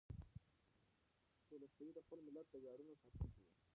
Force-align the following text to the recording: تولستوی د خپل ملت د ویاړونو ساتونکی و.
تولستوی 1.47 1.89
د 1.93 1.97
خپل 2.05 2.19
ملت 2.27 2.47
د 2.51 2.55
ویاړونو 2.63 2.93
ساتونکی 3.01 3.41
و. 3.49 3.57